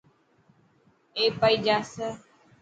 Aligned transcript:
اي 1.17 1.25
پئي 1.39 1.55
جاسي. 1.65 2.07